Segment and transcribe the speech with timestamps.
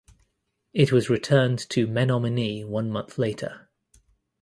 [0.73, 3.69] It was returned to Menominee one month later.